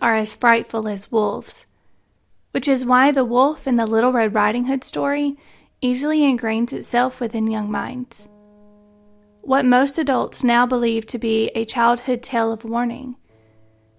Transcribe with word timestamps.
are 0.00 0.14
as 0.14 0.34
frightful 0.34 0.88
as 0.88 1.12
wolves, 1.12 1.66
which 2.52 2.68
is 2.68 2.86
why 2.86 3.10
the 3.10 3.24
wolf 3.24 3.66
in 3.66 3.74
the 3.74 3.86
Little 3.86 4.12
Red 4.12 4.32
Riding 4.32 4.66
Hood 4.66 4.84
story 4.84 5.36
easily 5.80 6.20
ingrains 6.20 6.72
itself 6.72 7.20
within 7.20 7.50
young 7.50 7.70
minds. 7.70 8.28
What 9.42 9.66
most 9.66 9.98
adults 9.98 10.42
now 10.42 10.64
believe 10.64 11.04
to 11.08 11.18
be 11.18 11.48
a 11.48 11.66
childhood 11.66 12.22
tale 12.22 12.50
of 12.50 12.64
warning 12.64 13.16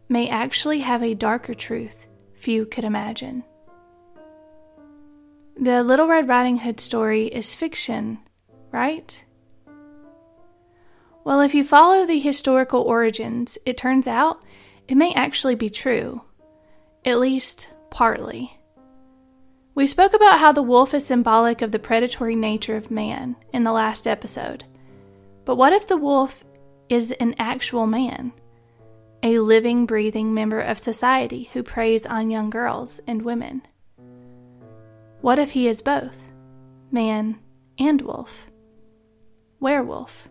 may 0.09 0.27
actually 0.27 0.79
have 0.79 1.03
a 1.03 1.13
darker 1.13 1.53
truth 1.53 2.07
few 2.33 2.65
could 2.65 2.83
imagine. 2.83 3.43
The 5.57 5.83
Little 5.83 6.07
Red 6.07 6.27
Riding 6.27 6.57
Hood 6.57 6.79
story 6.79 7.27
is 7.27 7.55
fiction, 7.55 8.19
right? 8.71 9.23
Well, 11.23 11.41
if 11.41 11.55
you 11.55 11.63
follow 11.63 12.05
the 12.05 12.19
historical 12.19 12.81
origins, 12.81 13.57
it 13.65 13.77
turns 13.77 14.07
out 14.07 14.43
it 14.87 14.95
may 14.95 15.13
actually 15.13 15.55
be 15.55 15.69
true, 15.69 16.21
at 17.03 17.19
least 17.19 17.69
partly. 17.89 18.59
We 19.73 19.87
spoke 19.87 20.13
about 20.13 20.39
how 20.39 20.51
the 20.51 20.61
wolf 20.61 20.93
is 20.93 21.05
symbolic 21.05 21.61
of 21.61 21.71
the 21.71 21.79
predatory 21.79 22.35
nature 22.35 22.77
of 22.77 22.91
man 22.91 23.35
in 23.51 23.63
the 23.63 23.71
last 23.71 24.07
episode. 24.07 24.63
But 25.43 25.55
what 25.55 25.73
if 25.73 25.87
the 25.87 25.97
wolf 25.97 26.43
is 26.87 27.11
an 27.11 27.35
actual 27.37 27.87
man? 27.87 28.31
A 29.23 29.39
living, 29.39 29.85
breathing 29.85 30.33
member 30.33 30.61
of 30.61 30.77
society 30.77 31.49
who 31.53 31.63
preys 31.63 32.05
on 32.05 32.29
young 32.29 32.49
girls 32.49 33.01
and 33.07 33.23
women? 33.23 33.63
What 35.21 35.39
if 35.39 35.51
he 35.51 35.67
is 35.67 35.81
both, 35.81 36.31
man 36.91 37.39
and 37.79 38.01
wolf? 38.01 38.47
Werewolf. 39.59 40.29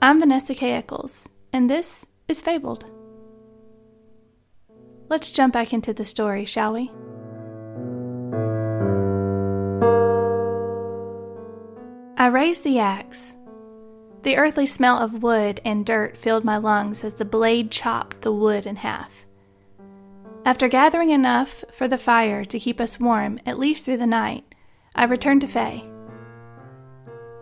I'm 0.00 0.20
Vanessa 0.20 0.54
K. 0.54 0.72
Eccles, 0.72 1.28
and 1.52 1.68
this 1.68 2.06
is 2.28 2.40
Fabled. 2.40 2.97
Let's 5.08 5.30
jump 5.30 5.54
back 5.54 5.72
into 5.72 5.94
the 5.94 6.04
story, 6.04 6.44
shall 6.44 6.74
we? 6.74 6.90
I 12.18 12.26
raised 12.26 12.62
the 12.62 12.78
axe. 12.78 13.36
The 14.22 14.36
earthly 14.36 14.66
smell 14.66 14.98
of 14.98 15.22
wood 15.22 15.60
and 15.64 15.86
dirt 15.86 16.16
filled 16.16 16.44
my 16.44 16.58
lungs 16.58 17.04
as 17.04 17.14
the 17.14 17.24
blade 17.24 17.70
chopped 17.70 18.20
the 18.20 18.32
wood 18.32 18.66
in 18.66 18.76
half. 18.76 19.24
After 20.44 20.68
gathering 20.68 21.10
enough 21.10 21.64
for 21.72 21.88
the 21.88 21.96
fire 21.96 22.44
to 22.44 22.58
keep 22.58 22.80
us 22.80 23.00
warm, 23.00 23.38
at 23.46 23.58
least 23.58 23.86
through 23.86 23.98
the 23.98 24.06
night, 24.06 24.44
I 24.94 25.04
returned 25.04 25.40
to 25.40 25.46
Faye. 25.46 25.88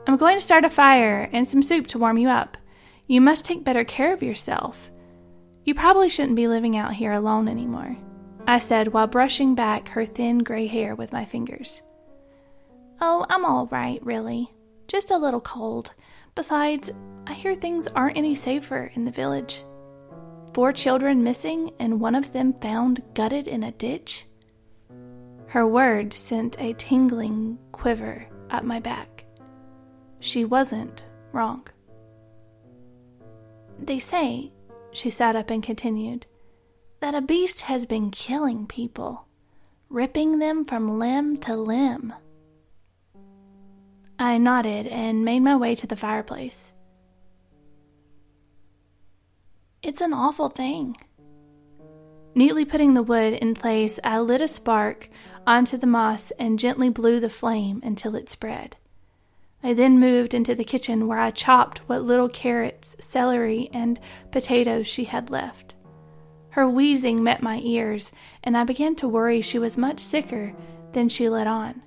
I'm 0.06 0.16
going 0.16 0.36
to 0.36 0.44
start 0.44 0.64
a 0.64 0.70
fire 0.70 1.28
and 1.32 1.48
some 1.48 1.62
soup 1.62 1.88
to 1.88 1.98
warm 1.98 2.18
you 2.18 2.28
up. 2.28 2.56
You 3.08 3.20
must 3.20 3.44
take 3.44 3.64
better 3.64 3.82
care 3.82 4.12
of 4.12 4.22
yourself. 4.22 4.90
You 5.66 5.74
probably 5.74 6.08
shouldn't 6.08 6.36
be 6.36 6.46
living 6.46 6.76
out 6.76 6.94
here 6.94 7.12
alone 7.12 7.48
anymore, 7.48 7.96
I 8.46 8.60
said 8.60 8.92
while 8.92 9.08
brushing 9.08 9.56
back 9.56 9.88
her 9.88 10.06
thin 10.06 10.38
gray 10.38 10.68
hair 10.68 10.94
with 10.94 11.12
my 11.12 11.24
fingers. 11.24 11.82
Oh, 13.00 13.26
I'm 13.28 13.44
all 13.44 13.66
right, 13.66 14.00
really. 14.06 14.48
Just 14.86 15.10
a 15.10 15.18
little 15.18 15.40
cold. 15.40 15.92
Besides, 16.36 16.92
I 17.26 17.32
hear 17.32 17.56
things 17.56 17.88
aren't 17.88 18.16
any 18.16 18.32
safer 18.32 18.92
in 18.94 19.04
the 19.04 19.10
village. 19.10 19.64
Four 20.54 20.72
children 20.72 21.24
missing 21.24 21.72
and 21.80 22.00
one 22.00 22.14
of 22.14 22.32
them 22.32 22.52
found 22.52 23.02
gutted 23.14 23.48
in 23.48 23.64
a 23.64 23.72
ditch? 23.72 24.24
Her 25.48 25.66
words 25.66 26.16
sent 26.16 26.60
a 26.60 26.74
tingling 26.74 27.58
quiver 27.72 28.24
up 28.50 28.62
my 28.62 28.78
back. 28.78 29.24
She 30.20 30.44
wasn't 30.44 31.06
wrong. 31.32 31.66
They 33.80 33.98
say, 33.98 34.52
she 34.96 35.10
sat 35.10 35.36
up 35.36 35.50
and 35.50 35.62
continued, 35.62 36.26
that 37.00 37.14
a 37.14 37.20
beast 37.20 37.62
has 37.62 37.86
been 37.86 38.10
killing 38.10 38.66
people, 38.66 39.26
ripping 39.88 40.38
them 40.38 40.64
from 40.64 40.98
limb 40.98 41.36
to 41.38 41.54
limb. 41.54 42.14
I 44.18 44.38
nodded 44.38 44.86
and 44.86 45.24
made 45.24 45.40
my 45.40 45.56
way 45.56 45.74
to 45.74 45.86
the 45.86 45.96
fireplace. 45.96 46.72
It's 49.82 50.00
an 50.00 50.14
awful 50.14 50.48
thing. 50.48 50.96
Neatly 52.34 52.64
putting 52.64 52.94
the 52.94 53.02
wood 53.02 53.34
in 53.34 53.54
place, 53.54 54.00
I 54.02 54.18
lit 54.18 54.40
a 54.40 54.48
spark 54.48 55.08
onto 55.46 55.76
the 55.76 55.86
moss 55.86 56.32
and 56.32 56.58
gently 56.58 56.88
blew 56.88 57.20
the 57.20 57.30
flame 57.30 57.80
until 57.84 58.16
it 58.16 58.28
spread. 58.28 58.76
I 59.66 59.74
then 59.74 59.98
moved 59.98 60.32
into 60.32 60.54
the 60.54 60.62
kitchen 60.62 61.08
where 61.08 61.18
I 61.18 61.32
chopped 61.32 61.78
what 61.88 62.04
little 62.04 62.28
carrots, 62.28 62.94
celery, 63.00 63.68
and 63.72 63.98
potatoes 64.30 64.86
she 64.86 65.06
had 65.06 65.28
left. 65.28 65.74
Her 66.50 66.68
wheezing 66.68 67.24
met 67.24 67.42
my 67.42 67.58
ears, 67.64 68.12
and 68.44 68.56
I 68.56 68.62
began 68.62 68.94
to 68.94 69.08
worry 69.08 69.40
she 69.40 69.58
was 69.58 69.76
much 69.76 69.98
sicker 69.98 70.54
than 70.92 71.08
she 71.08 71.28
let 71.28 71.48
on. 71.48 71.82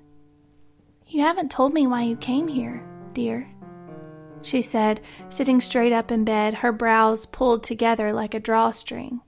You 1.06 1.22
haven't 1.22 1.50
told 1.50 1.72
me 1.72 1.86
why 1.86 2.02
you 2.02 2.16
came 2.16 2.48
here, 2.48 2.84
dear, 3.14 3.48
she 4.42 4.60
said, 4.60 5.00
sitting 5.30 5.62
straight 5.62 5.92
up 5.92 6.10
in 6.12 6.22
bed, 6.22 6.52
her 6.56 6.72
brows 6.72 7.24
pulled 7.24 7.62
together 7.62 8.12
like 8.12 8.34
a 8.34 8.40
drawstring. 8.40 9.22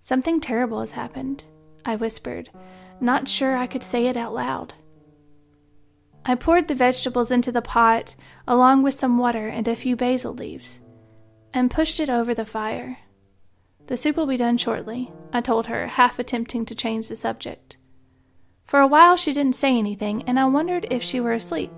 Something 0.00 0.40
terrible 0.40 0.80
has 0.80 0.90
happened, 0.90 1.44
I 1.84 1.94
whispered, 1.94 2.50
not 3.00 3.28
sure 3.28 3.56
I 3.56 3.68
could 3.68 3.84
say 3.84 4.08
it 4.08 4.16
out 4.16 4.34
loud. 4.34 4.74
I 6.28 6.34
poured 6.34 6.68
the 6.68 6.74
vegetables 6.74 7.30
into 7.30 7.50
the 7.50 7.62
pot, 7.62 8.14
along 8.46 8.82
with 8.82 8.92
some 8.92 9.16
water 9.16 9.48
and 9.48 9.66
a 9.66 9.74
few 9.74 9.96
basil 9.96 10.34
leaves, 10.34 10.82
and 11.54 11.70
pushed 11.70 12.00
it 12.00 12.10
over 12.10 12.34
the 12.34 12.44
fire. 12.44 12.98
The 13.86 13.96
soup 13.96 14.18
will 14.18 14.26
be 14.26 14.36
done 14.36 14.58
shortly, 14.58 15.10
I 15.32 15.40
told 15.40 15.68
her, 15.68 15.86
half 15.86 16.18
attempting 16.18 16.66
to 16.66 16.74
change 16.74 17.08
the 17.08 17.16
subject. 17.16 17.78
For 18.66 18.78
a 18.78 18.86
while 18.86 19.16
she 19.16 19.32
didn't 19.32 19.56
say 19.56 19.78
anything, 19.78 20.22
and 20.24 20.38
I 20.38 20.44
wondered 20.44 20.86
if 20.90 21.02
she 21.02 21.18
were 21.18 21.32
asleep. 21.32 21.72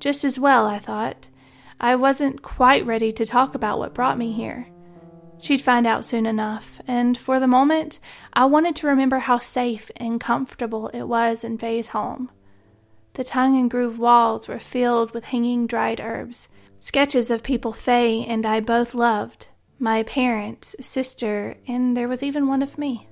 Just 0.00 0.22
as 0.22 0.38
well, 0.38 0.66
I 0.66 0.78
thought. 0.78 1.28
I 1.80 1.96
wasn't 1.96 2.42
quite 2.42 2.84
ready 2.84 3.10
to 3.12 3.24
talk 3.24 3.54
about 3.54 3.78
what 3.78 3.94
brought 3.94 4.18
me 4.18 4.32
here. 4.32 4.68
She'd 5.38 5.62
find 5.62 5.86
out 5.86 6.04
soon 6.04 6.26
enough, 6.26 6.82
and 6.86 7.16
for 7.16 7.40
the 7.40 7.46
moment, 7.46 8.00
I 8.34 8.44
wanted 8.44 8.76
to 8.76 8.86
remember 8.86 9.20
how 9.20 9.38
safe 9.38 9.90
and 9.96 10.20
comfortable 10.20 10.88
it 10.88 11.04
was 11.04 11.42
in 11.42 11.56
Faye's 11.56 11.88
home. 11.88 12.30
The 13.14 13.24
tongue 13.24 13.58
and 13.58 13.70
groove 13.70 13.98
walls 13.98 14.48
were 14.48 14.58
filled 14.58 15.12
with 15.12 15.24
hanging 15.24 15.66
dried 15.66 16.00
herbs, 16.00 16.48
sketches 16.78 17.30
of 17.30 17.42
people 17.42 17.72
Faye 17.72 18.24
and 18.24 18.46
I 18.46 18.60
both 18.60 18.94
loved 18.94 19.48
my 19.78 20.02
parents, 20.04 20.76
sister, 20.80 21.56
and 21.66 21.96
there 21.96 22.08
was 22.08 22.22
even 22.22 22.46
one 22.46 22.62
of 22.62 22.78
me. 22.78 23.08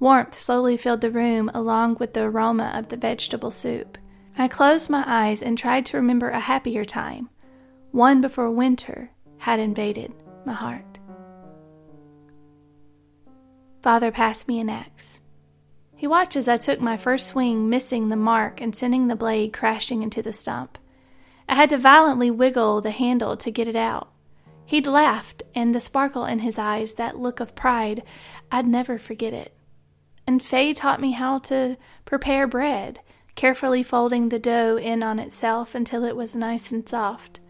Warmth 0.00 0.34
slowly 0.34 0.76
filled 0.76 1.00
the 1.00 1.10
room 1.10 1.50
along 1.54 1.96
with 1.98 2.12
the 2.12 2.22
aroma 2.22 2.72
of 2.74 2.88
the 2.88 2.96
vegetable 2.96 3.50
soup. 3.50 3.96
I 4.36 4.48
closed 4.48 4.90
my 4.90 5.04
eyes 5.06 5.42
and 5.42 5.56
tried 5.56 5.86
to 5.86 5.96
remember 5.96 6.30
a 6.30 6.40
happier 6.40 6.84
time, 6.84 7.30
one 7.90 8.20
before 8.20 8.50
winter 8.50 9.10
had 9.38 9.60
invaded 9.60 10.12
my 10.44 10.52
heart. 10.52 10.98
Father 13.80 14.10
passed 14.10 14.48
me 14.48 14.60
an 14.60 14.68
axe. 14.68 15.20
He 15.98 16.06
watched 16.06 16.36
as 16.36 16.46
I 16.46 16.56
took 16.56 16.80
my 16.80 16.96
first 16.96 17.26
swing, 17.26 17.68
missing 17.68 18.08
the 18.08 18.14
mark 18.14 18.60
and 18.60 18.74
sending 18.74 19.08
the 19.08 19.16
blade 19.16 19.52
crashing 19.52 20.04
into 20.04 20.22
the 20.22 20.32
stump. 20.32 20.78
I 21.48 21.56
had 21.56 21.70
to 21.70 21.76
violently 21.76 22.30
wiggle 22.30 22.80
the 22.80 22.92
handle 22.92 23.36
to 23.36 23.50
get 23.50 23.66
it 23.66 23.74
out. 23.74 24.08
He'd 24.64 24.86
laughed, 24.86 25.42
and 25.56 25.74
the 25.74 25.80
sparkle 25.80 26.24
in 26.24 26.38
his 26.38 26.56
eyes, 26.56 26.94
that 26.94 27.18
look 27.18 27.40
of 27.40 27.56
pride, 27.56 28.04
I'd 28.52 28.68
never 28.68 28.96
forget 28.96 29.34
it. 29.34 29.56
And 30.24 30.40
Faye 30.40 30.72
taught 30.72 31.00
me 31.00 31.10
how 31.10 31.40
to 31.40 31.76
prepare 32.04 32.46
bread, 32.46 33.00
carefully 33.34 33.82
folding 33.82 34.28
the 34.28 34.38
dough 34.38 34.78
in 34.78 35.02
on 35.02 35.18
itself 35.18 35.74
until 35.74 36.04
it 36.04 36.14
was 36.14 36.36
nice 36.36 36.70
and 36.70 36.88
soft. 36.88 37.40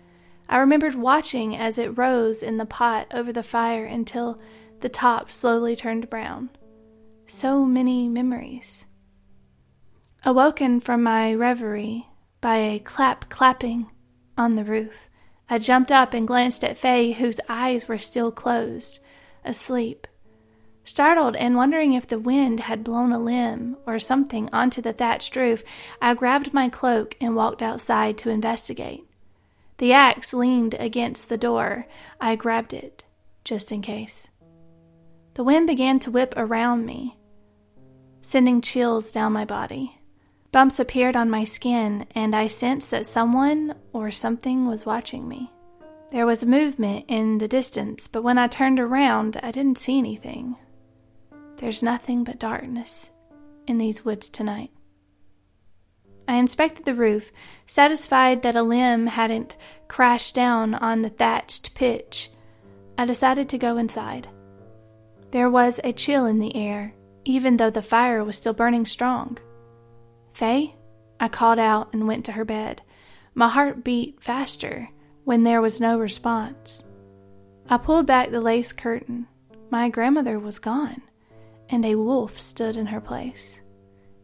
I 0.49 0.57
remembered 0.57 0.95
watching 0.95 1.55
as 1.55 1.77
it 1.77 1.99
rose 1.99 2.43
in 2.43 2.57
the 2.57 2.65
pot 2.65 3.09
over 3.13 3.31
the 3.31 3.43
fire 3.43 3.85
until 3.85 4.41
the 4.81 4.89
top 4.89 5.31
slowly 5.31 5.77
turned 5.77 6.09
brown 6.09 6.49
so 7.31 7.65
many 7.65 8.09
memories. 8.09 8.87
Awoken 10.25 10.81
from 10.81 11.03
my 11.03 11.35
reverie 11.35 12.07
by 12.41 12.57
a 12.57 12.79
clap 12.79 13.29
clapping 13.29 13.91
on 14.37 14.57
the 14.57 14.65
roof, 14.65 15.11
I 15.51 15.59
jumped 15.59 15.93
up 15.93 16.15
and 16.15 16.27
glanced 16.27 16.65
at 16.65 16.79
Faye, 16.79 17.13
whose 17.13 17.41
eyes 17.49 17.87
were 17.87 17.99
still 17.99 18.33
closed, 18.33 18.99
asleep. 19.45 20.07
Startled 20.85 21.37
and 21.37 21.55
wondering 21.55 21.93
if 21.93 22.07
the 22.07 22.19
wind 22.19 22.61
had 22.61 22.83
blown 22.83 23.13
a 23.13 23.19
limb 23.19 23.77
or 23.87 23.99
something 23.99 24.49
onto 24.51 24.81
the 24.81 24.95
thatched 24.95 25.37
roof, 25.37 25.63
I 26.01 26.15
grabbed 26.15 26.55
my 26.55 26.71
cloak 26.71 27.15
and 27.21 27.37
walked 27.37 27.61
outside 27.61 28.17
to 28.19 28.31
investigate. 28.31 29.05
The 29.77 29.93
axe 29.93 30.33
leaned 30.33 30.75
against 30.79 31.29
the 31.29 31.37
door. 31.37 31.87
I 32.21 32.37
grabbed 32.37 32.73
it, 32.73 33.05
just 33.45 33.71
in 33.71 33.83
case. 33.83 34.29
The 35.39 35.45
wind 35.45 35.69
began 35.69 36.01
to 36.01 36.11
whip 36.11 36.35
around 36.37 36.85
me, 36.85 37.17
sending 38.23 38.61
chills 38.61 39.13
down 39.13 39.33
my 39.35 39.45
body. 39.45 39.97
Bumps 40.51 40.81
appeared 40.81 41.15
on 41.15 41.31
my 41.31 41.45
skin, 41.45 42.09
and 42.13 42.35
I 42.35 42.49
sensed 42.49 42.91
that 42.91 43.07
someone 43.07 43.77
or 43.93 44.11
something 44.11 44.67
was 44.67 44.85
watching 44.85 45.29
me. 45.29 45.53
There 46.11 46.27
was 46.27 46.43
a 46.43 46.47
movement 46.47 47.05
in 47.07 47.39
the 47.39 47.47
distance, 47.47 48.09
but 48.09 48.25
when 48.25 48.37
I 48.37 48.49
turned 48.49 48.81
around, 48.81 49.39
I 49.41 49.53
didn't 49.53 49.79
see 49.79 49.97
anything. 49.97 50.57
There's 51.59 51.85
nothing 51.85 52.25
but 52.25 52.41
darkness 52.41 53.13
in 53.69 53.79
these 53.79 54.05
woods 54.05 54.29
tonight. 54.29 54.73
I 56.27 56.35
inspected 56.35 56.85
the 56.85 56.97
roof, 56.97 57.31
satisfied 57.65 58.43
that 58.43 58.57
a 58.57 58.63
limb 58.65 59.07
hadn't 59.07 59.57
crashed 59.87 60.35
down 60.35 60.75
on 60.75 61.03
the 61.03 61.11
thatched 61.11 61.77
pitch. 61.77 62.29
I 62.99 63.05
decided 63.05 63.49
to 63.51 63.57
go 63.59 63.77
inside. 63.77 64.27
There 65.31 65.51
was 65.51 65.79
a 65.85 65.93
chill 65.93 66.27
in 66.27 66.39
the 66.39 66.57
air, 66.57 66.95
even 67.25 67.57
though 67.57 67.71
the 67.71 67.83
fire 67.83 68.25
was 68.25 68.37
still 68.37 68.55
burning 68.55 68.87
strong. 68.87 69.39
Faye? 70.33 70.75
I 71.21 71.29
called 71.29 71.59
out 71.59 71.93
and 71.93 72.07
went 72.07 72.25
to 72.27 72.33
her 72.33 72.45
bed. 72.45 72.83
My 73.35 73.49
heart 73.49 73.85
beat 73.85 74.23
faster 74.23 74.89
when 75.25 75.43
there 75.43 75.61
was 75.61 75.81
no 75.81 75.99
response. 75.99 76.83
I 77.69 77.77
pulled 77.77 78.07
back 78.07 78.31
the 78.31 78.41
lace 78.41 78.73
curtain. 78.73 79.27
My 79.71 79.91
grandmother 79.91 80.39
was 80.39 80.59
gone, 80.59 81.03
and 81.69 81.85
a 81.85 81.97
wolf 81.97 82.41
stood 82.41 82.77
in 82.77 82.87
her 82.87 83.01
place. 83.01 83.61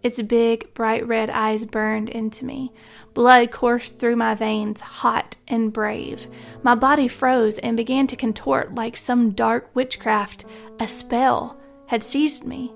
Its 0.05 0.21
big, 0.21 0.75
bright 0.75 1.09
red 1.09 1.31
eyes 1.31 1.65
burned 1.65 2.11
into 2.11 2.45
me. 2.45 2.71
Blood 3.15 3.51
coursed 3.51 3.99
through 3.99 4.17
my 4.17 4.35
veins, 4.35 4.83
hot 4.83 5.39
and 5.49 5.73
brave. 5.73 6.27
My 6.63 6.75
body 6.75 7.09
froze 7.09 7.59
and 7.59 7.75
began 7.75 8.07
to 8.09 8.17
contort 8.17 8.75
like 8.75 8.99
some 8.99 9.31
dark 9.31 9.75
witchcraft. 9.75 10.45
A 10.79 10.87
spell 10.87 11.57
had 11.87 12.03
seized 12.03 12.47
me. 12.47 12.71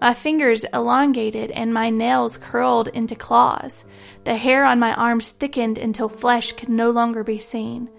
My 0.00 0.14
fingers 0.14 0.64
elongated 0.72 1.50
and 1.50 1.74
my 1.74 1.90
nails 1.90 2.38
curled 2.38 2.88
into 2.88 3.14
claws. 3.14 3.84
The 4.24 4.36
hair 4.36 4.64
on 4.64 4.78
my 4.78 4.94
arms 4.94 5.32
thickened 5.32 5.76
until 5.76 6.08
flesh 6.08 6.52
could 6.52 6.70
no 6.70 6.90
longer 6.90 7.22
be 7.22 7.38
seen. 7.38 7.90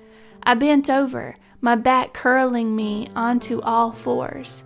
I 0.42 0.56
bent 0.56 0.90
over, 0.90 1.36
my 1.62 1.76
back 1.76 2.14
curling 2.14 2.76
me 2.76 3.12
onto 3.16 3.62
all 3.62 3.92
fours. 3.92 4.64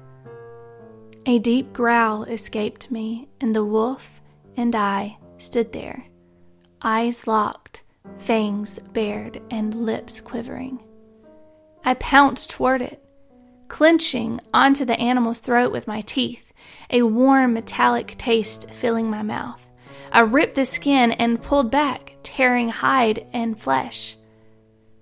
A 1.28 1.40
deep 1.40 1.74
growl 1.74 2.24
escaped 2.26 2.92
me, 2.92 3.28
and 3.42 3.56
the 3.56 3.66
wolf 3.66 4.22
and 4.56 4.76
I 4.76 5.18
stood 5.38 5.74
there, 5.74 6.06
eyes 6.84 7.26
locked, 7.26 7.82
fangs 8.20 8.78
bared, 8.94 9.42
and 9.50 9.74
lips 9.74 10.22
quivering. 10.22 10.84
I 11.84 11.96
pounced 11.96 12.52
toward 12.52 12.84
it, 12.84 13.04
clenching 13.70 14.40
onto 14.54 14.86
the 14.86 15.00
animal's 15.00 15.40
throat 15.40 15.72
with 15.72 15.88
my 15.88 16.02
teeth, 16.02 16.54
a 16.92 17.02
warm 17.02 17.54
metallic 17.54 18.16
taste 18.20 18.70
filling 18.70 19.10
my 19.10 19.24
mouth. 19.24 19.68
I 20.12 20.20
ripped 20.20 20.54
the 20.54 20.64
skin 20.64 21.12
and 21.14 21.42
pulled 21.42 21.72
back, 21.72 22.18
tearing 22.22 22.70
hide 22.70 23.26
and 23.34 23.60
flesh. 23.60 24.16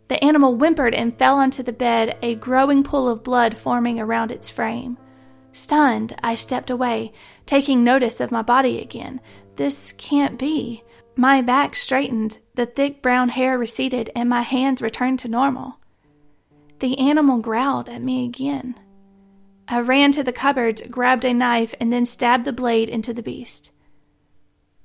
The 0.07 0.23
animal 0.23 0.55
whimpered 0.55 0.93
and 0.93 1.17
fell 1.17 1.35
onto 1.37 1.63
the 1.63 1.73
bed, 1.73 2.17
a 2.21 2.35
growing 2.35 2.81
pool 2.81 3.09
of 3.09 3.23
blood 3.23 3.57
forming 3.57 3.99
around 3.99 4.31
its 4.31 4.49
frame. 4.49 4.97
Stunned, 5.53 6.15
I 6.23 6.35
stepped 6.35 6.69
away, 6.69 7.13
taking 7.45 7.83
notice 7.83 8.19
of 8.19 8.31
my 8.31 8.41
body 8.41 8.81
again. 8.81 9.21
This 9.55 9.91
can't 9.93 10.37
be. 10.37 10.83
My 11.15 11.41
back 11.41 11.75
straightened, 11.75 12.39
the 12.55 12.65
thick 12.65 13.03
brown 13.03 13.29
hair 13.29 13.57
receded, 13.57 14.09
and 14.15 14.27
my 14.27 14.41
hands 14.41 14.81
returned 14.81 15.19
to 15.19 15.27
normal. 15.27 15.79
The 16.79 16.97
animal 16.97 17.37
growled 17.37 17.87
at 17.87 18.01
me 18.01 18.25
again. 18.25 18.75
I 19.67 19.79
ran 19.79 20.11
to 20.13 20.23
the 20.23 20.33
cupboards, 20.33 20.81
grabbed 20.89 21.23
a 21.23 21.33
knife, 21.33 21.75
and 21.79 21.93
then 21.93 22.07
stabbed 22.07 22.45
the 22.45 22.51
blade 22.51 22.89
into 22.89 23.13
the 23.13 23.23
beast. 23.23 23.71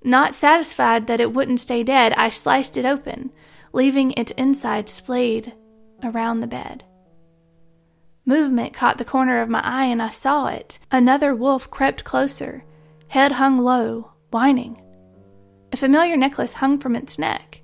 Not 0.05 0.35
satisfied 0.35 1.07
that 1.07 1.19
it 1.19 1.33
wouldn't 1.33 1.61
stay 1.61 1.83
dead, 1.83 2.13
I 2.13 2.29
sliced 2.29 2.77
it 2.77 2.85
open, 2.85 3.33
leaving 3.73 4.13
its 4.13 4.33
inside 4.33 4.89
splayed 4.89 5.55
around 6.05 6.41
the 6.41 6.47
bed. 6.47 6.85
Movement 8.29 8.75
caught 8.75 8.99
the 8.99 9.07
corner 9.07 9.41
of 9.41 9.49
my 9.49 9.63
eye 9.65 9.87
and 9.87 10.03
I 10.03 10.11
saw 10.11 10.49
it. 10.49 10.79
Another 10.93 11.35
wolf 11.35 11.71
crept 11.71 12.05
closer, 12.05 12.63
head 13.07 13.33
hung 13.33 13.57
low, 13.57 14.13
whining. 14.31 14.83
A 15.73 15.79
familiar 15.79 16.15
necklace 16.15 16.53
hung 16.53 16.79
from 16.79 16.95
its 16.95 17.19
neck. 17.19 17.63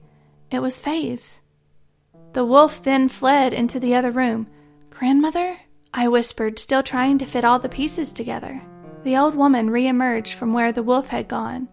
It 0.50 0.60
was 0.60 0.78
Faye's. 0.78 1.42
The 2.32 2.46
wolf 2.46 2.82
then 2.82 3.10
fled 3.10 3.52
into 3.52 3.78
the 3.78 3.94
other 3.94 4.10
room. 4.10 4.46
Grandmother? 4.88 5.58
I 5.92 6.08
whispered, 6.08 6.58
still 6.58 6.82
trying 6.82 7.18
to 7.18 7.26
fit 7.26 7.44
all 7.44 7.58
the 7.58 7.68
pieces 7.68 8.10
together. 8.10 8.62
The 9.02 9.18
old 9.18 9.34
woman 9.34 9.68
reemerged 9.68 10.32
from 10.32 10.54
where 10.54 10.72
the 10.72 10.82
wolf 10.82 11.08
had 11.08 11.28
gone, 11.28 11.68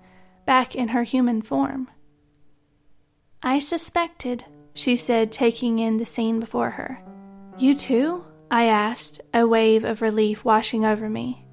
back 0.45 0.75
in 0.75 0.89
her 0.89 1.03
human 1.03 1.41
form. 1.41 1.89
I 3.41 3.59
suspected, 3.59 4.43
she 4.73 4.97
said, 4.97 5.31
taking 5.31 5.79
in 5.79 5.95
the 5.95 6.05
scene 6.05 6.41
before 6.41 6.71
her. 6.71 7.01
You 7.57 7.73
too? 7.73 8.25
I 8.51 8.65
asked, 8.65 9.21
a 9.33 9.47
wave 9.47 9.85
of 9.85 10.01
relief 10.01 10.43
washing 10.43 10.83
over 10.83 11.09
me. 11.09 11.47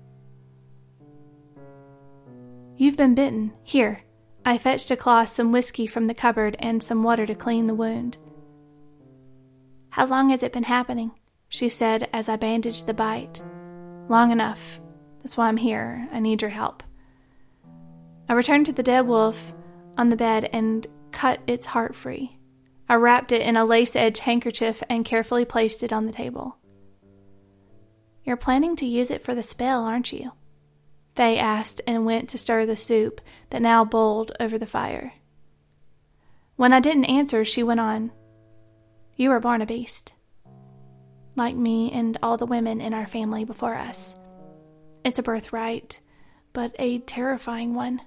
You've 2.77 2.97
been 2.97 3.15
bitten. 3.15 3.53
Here. 3.63 4.03
I 4.45 4.59
fetched 4.59 4.91
a 4.91 4.97
cloth, 4.97 5.29
some 5.29 5.53
whiskey 5.53 5.87
from 5.87 6.07
the 6.07 6.15
cupboard, 6.15 6.57
and 6.59 6.83
some 6.83 7.05
water 7.05 7.25
to 7.25 7.37
clean 7.37 7.69
the 7.69 7.75
wound. 7.75 8.19
How 9.91 10.07
long 10.07 10.31
has 10.31 10.43
it 10.43 10.53
been 10.53 10.65
happening? 10.65 11.13
she 11.49 11.69
said 11.69 12.09
as 12.13 12.29
I 12.29 12.35
bandaged 12.35 12.87
the 12.87 12.95
bite. 12.95 13.45
Long 14.09 14.33
enough. 14.33 14.81
That's 15.21 15.37
why 15.37 15.47
I'm 15.47 15.57
here. 15.57 16.09
I 16.13 16.19
need 16.19 16.43
your 16.43 16.51
help. 16.51 16.83
I 18.29 18.33
returned 18.33 18.67
to 18.67 18.73
the 18.73 18.83
dead 18.83 19.07
wolf 19.07 19.53
on 19.97 20.09
the 20.09 20.17
bed 20.17 20.51
and 20.53 20.85
cut 21.13 21.39
its 21.47 21.69
heart 21.69 21.95
free. 21.95 22.39
I 22.89 22.97
wrapped 22.97 23.31
it 23.31 23.43
in 23.43 23.57
a 23.57 23.65
lace 23.65 23.95
edged 23.95 24.19
handkerchief 24.19 24.83
and 24.89 25.05
carefully 25.05 25.45
placed 25.45 25.85
it 25.85 25.93
on 25.93 26.05
the 26.07 26.13
table. 26.13 26.57
You're 28.29 28.37
planning 28.37 28.77
to 28.77 28.85
use 28.85 29.11
it 29.11 29.23
for 29.23 29.35
the 29.35 29.43
spell, 29.43 29.85
aren't 29.85 30.13
you? 30.13 30.33
Faye 31.17 31.39
asked 31.39 31.81
and 31.87 32.05
went 32.05 32.29
to 32.29 32.37
stir 32.37 32.67
the 32.67 32.77
soup 32.77 33.23
that 33.49 33.63
now 33.63 33.87
boiled 33.87 34.33
over 34.39 34.59
the 34.59 34.67
fire. 34.67 35.15
When 36.57 36.75
I 36.75 36.81
didn't 36.81 37.07
answer, 37.07 37.43
she 37.43 37.63
went 37.63 37.81
on, 37.81 38.13
You 39.17 39.31
were 39.31 39.41
born 39.41 39.63
a 39.63 39.67
beast. 39.67 40.13
Like 41.37 41.57
me 41.57 41.91
and 41.91 42.19
all 42.23 42.37
the 42.37 42.45
women 42.45 42.83
in 42.83 42.93
our 42.93 43.07
family 43.07 43.47
before 43.47 43.77
us. 43.77 44.15
It's 45.07 45.19
a 45.19 45.23
birthright, 45.23 46.01
but 46.53 46.77
a 46.79 46.99
terrifying 46.99 47.75
one. 47.75 48.03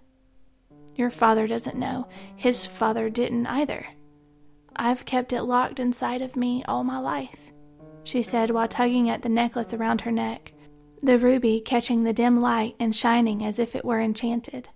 Your 0.94 1.10
father 1.10 1.48
doesn't 1.48 1.80
know. 1.80 2.08
His 2.36 2.68
father 2.68 3.10
didn't 3.10 3.48
either. 3.48 3.88
I've 4.76 5.04
kept 5.04 5.34
it 5.34 5.42
locked 5.42 5.80
inside 5.80 6.22
of 6.22 6.36
me 6.36 6.64
all 6.68 6.84
my 6.84 7.00
life 7.00 7.51
she 8.04 8.22
said 8.22 8.50
while 8.50 8.68
tugging 8.68 9.10
at 9.10 9.22
the 9.22 9.30
necklace 9.30 9.74
around 9.74 10.02
her 10.02 10.12
neck, 10.12 10.54
the 11.02 11.18
ruby 11.18 11.60
catching 11.60 12.04
the 12.04 12.14
dim 12.14 12.42
light 12.42 12.76
and 12.80 12.96
shining 12.96 13.44
as 13.44 13.60
if 13.60 13.76
it 13.76 13.86
were 13.86 14.00
enchanted. 14.00 14.70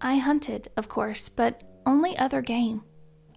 I 0.00 0.16
hunted, 0.16 0.68
of 0.76 0.88
course, 0.88 1.28
but 1.28 1.62
only 1.84 2.16
other 2.16 2.40
game. 2.40 2.82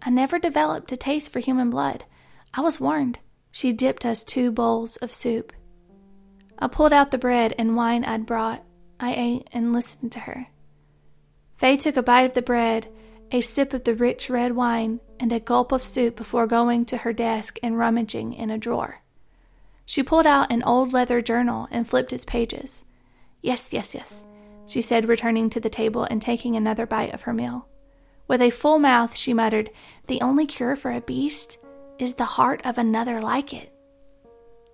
I 0.02 0.10
never 0.10 0.40
developed 0.40 0.92
a 0.92 0.98
taste 0.98 1.32
for 1.32 1.40
human 1.40 1.70
blood. 1.70 2.06
I 2.54 2.62
was 2.62 2.80
warned. 2.80 3.20
She 3.52 3.74
dipped 3.74 4.06
us 4.06 4.24
two 4.24 4.52
bowls 4.52 4.98
of 4.98 5.14
soup. 5.14 5.54
I 6.60 6.68
pulled 6.68 6.94
out 6.94 7.12
the 7.12 7.18
bread 7.18 7.54
and 7.58 7.76
wine 7.76 8.06
I'd 8.06 8.26
brought. 8.26 8.64
I 9.00 9.14
ate 9.16 9.50
and 9.52 9.74
listened 9.74 10.12
to 10.14 10.20
her. 10.22 10.48
Faye 11.58 11.78
took 11.78 11.98
a 11.98 12.04
bite 12.04 12.26
of 12.26 12.34
the 12.34 12.42
bread 12.42 12.88
a 13.34 13.42
sip 13.42 13.74
of 13.74 13.84
the 13.84 13.96
rich 13.96 14.30
red 14.30 14.56
wine, 14.56 15.00
and 15.20 15.34
a 15.34 15.40
gulp 15.40 15.72
of 15.72 15.84
soup 15.84 16.16
before 16.16 16.46
going 16.46 16.86
to 16.86 16.98
her 16.98 17.12
desk 17.12 17.58
and 17.64 17.80
rummaging 17.80 18.32
in 18.32 18.52
a 18.52 18.60
drawer. 18.60 19.02
She 19.88 20.04
pulled 20.04 20.28
out 20.28 20.52
an 20.52 20.62
old 20.62 20.94
leather 20.94 21.20
journal 21.20 21.68
and 21.72 21.90
flipped 21.90 22.14
its 22.14 22.26
pages. 22.26 22.86
Yes, 23.42 23.74
yes, 23.74 23.96
yes, 23.96 24.24
she 24.68 24.84
said, 24.84 25.08
returning 25.08 25.50
to 25.50 25.60
the 25.60 25.70
table 25.70 26.04
and 26.04 26.22
taking 26.22 26.56
another 26.56 26.86
bite 26.86 27.14
of 27.14 27.24
her 27.24 27.34
meal. 27.34 27.68
With 28.28 28.40
a 28.40 28.52
full 28.52 28.78
mouth, 28.78 29.16
she 29.16 29.34
muttered, 29.34 29.72
The 30.08 30.22
only 30.22 30.46
cure 30.46 30.76
for 30.76 30.92
a 30.92 31.02
beast 31.02 31.58
is 31.98 32.16
the 32.16 32.26
heart 32.26 32.62
of 32.64 32.78
another 32.78 33.20
like 33.20 33.52
it. 33.52 33.74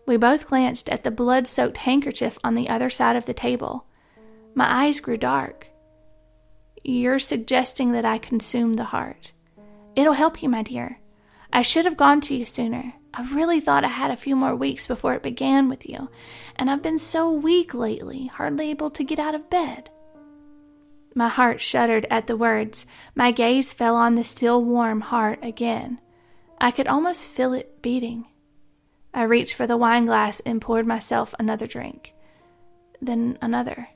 We 0.06 0.18
both 0.18 0.48
glanced 0.48 0.90
at 0.90 1.06
the 1.06 1.12
blood 1.12 1.48
soaked 1.48 1.78
handkerchief 1.78 2.38
on 2.44 2.56
the 2.56 2.68
other 2.68 2.90
side 2.90 3.16
of 3.16 3.26
the 3.26 3.34
table. 3.34 3.86
My 4.54 4.86
eyes 4.86 5.00
grew 5.00 5.18
dark. 5.18 5.69
You're 6.84 7.20
suggesting 7.20 7.92
that 7.92 8.06
I 8.06 8.18
consume 8.18 8.74
the 8.74 8.86
heart. 8.86 9.32
It'll 9.96 10.14
help 10.14 10.42
you, 10.42 10.50
my 10.50 10.64
dear. 10.64 11.00
I 11.52 11.62
should 11.62 11.86
have 11.86 11.98
gone 11.98 12.22
to 12.22 12.36
you 12.36 12.46
sooner. 12.46 12.94
I 13.14 13.28
really 13.34 13.60
thought 13.60 13.84
I 13.84 13.90
had 13.90 14.12
a 14.12 14.16
few 14.16 14.36
more 14.36 14.56
weeks 14.56 14.88
before 14.88 15.14
it 15.16 15.24
began 15.24 15.68
with 15.68 15.90
you, 15.90 16.10
and 16.56 16.70
I've 16.70 16.84
been 16.84 17.00
so 17.00 17.32
weak 17.32 17.74
lately, 17.74 18.28
hardly 18.28 18.70
able 18.70 18.92
to 18.92 19.04
get 19.04 19.20
out 19.20 19.36
of 19.36 19.50
bed. 19.50 19.90
My 21.16 21.28
heart 21.28 21.60
shuddered 21.60 22.06
at 22.12 22.28
the 22.28 22.38
words. 22.38 22.86
My 23.16 23.32
gaze 23.32 23.74
fell 23.74 23.96
on 23.96 24.16
the 24.16 24.24
still 24.24 24.64
warm 24.64 25.02
heart 25.02 25.40
again. 25.42 26.00
I 26.62 26.72
could 26.72 26.88
almost 26.88 27.30
feel 27.30 27.54
it 27.54 27.82
beating. 27.82 28.26
I 29.14 29.24
reached 29.24 29.56
for 29.56 29.66
the 29.66 29.78
wine 29.78 30.06
glass 30.06 30.40
and 30.42 30.62
poured 30.62 30.86
myself 30.86 31.34
another 31.40 31.66
drink, 31.66 32.14
then 33.02 33.40
another 33.42 33.90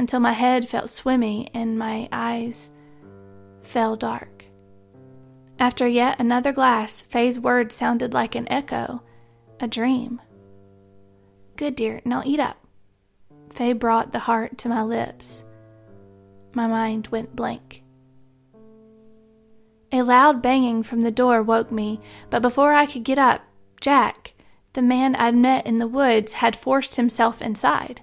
until 0.00 0.18
my 0.18 0.32
head 0.32 0.66
felt 0.66 0.88
swimmy 0.88 1.50
and 1.52 1.78
my 1.78 2.08
eyes 2.10 2.70
fell 3.62 3.96
dark. 3.96 4.46
After 5.58 5.86
yet 5.86 6.18
another 6.18 6.52
glass, 6.52 7.02
Faye's 7.02 7.38
words 7.38 7.74
sounded 7.74 8.14
like 8.14 8.34
an 8.34 8.50
echo, 8.50 9.02
a 9.60 9.68
dream. 9.68 10.18
Good, 11.56 11.74
dear, 11.74 12.00
now 12.06 12.22
eat 12.24 12.40
up. 12.40 12.56
Faye 13.52 13.74
brought 13.74 14.12
the 14.12 14.20
heart 14.20 14.56
to 14.58 14.70
my 14.70 14.82
lips. 14.82 15.44
My 16.54 16.66
mind 16.66 17.08
went 17.08 17.36
blank. 17.36 17.82
A 19.92 20.00
loud 20.00 20.40
banging 20.40 20.82
from 20.82 21.02
the 21.02 21.10
door 21.10 21.42
woke 21.42 21.70
me, 21.70 22.00
but 22.30 22.40
before 22.40 22.72
I 22.72 22.86
could 22.86 23.04
get 23.04 23.18
up, 23.18 23.42
Jack, 23.82 24.32
the 24.72 24.80
man 24.80 25.14
I'd 25.14 25.34
met 25.34 25.66
in 25.66 25.76
the 25.76 25.86
woods, 25.86 26.32
had 26.32 26.56
forced 26.56 26.96
himself 26.96 27.42
inside. 27.42 28.00